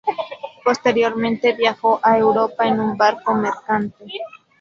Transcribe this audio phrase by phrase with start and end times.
[0.65, 4.03] Posteriormente, viajó a Europa en un barco mercante.